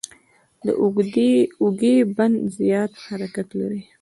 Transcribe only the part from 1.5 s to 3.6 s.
اوږې بند زیات حرکت